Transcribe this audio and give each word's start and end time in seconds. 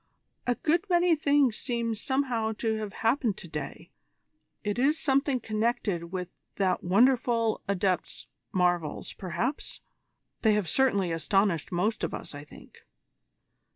"A 0.47 0.55
good 0.55 0.89
many 0.89 1.15
things 1.15 1.57
seem 1.59 1.93
somehow 1.93 2.53
to 2.53 2.77
have 2.77 2.91
happened 3.05 3.37
to 3.37 3.47
day. 3.47 3.91
It 4.63 4.79
is 4.79 4.97
something 4.97 5.39
connected 5.39 6.11
with 6.11 6.29
that 6.55 6.83
wonderful 6.83 7.61
Adept's 7.67 8.25
marvels, 8.51 9.13
perhaps? 9.13 9.79
They 10.41 10.53
have 10.53 10.67
certainly 10.67 11.11
astonished 11.11 11.71
most 11.71 12.03
of 12.03 12.15
us, 12.15 12.33
I 12.33 12.43
think." 12.43 12.79